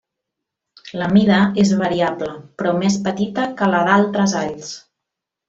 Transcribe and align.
La 1.01 1.09
mida 1.11 1.41
és 1.63 1.73
variable, 1.81 2.31
però 2.63 2.73
més 2.79 2.97
petita 3.09 3.45
que 3.61 3.69
la 3.75 3.83
d'altres 3.91 4.35
alls. 4.43 4.75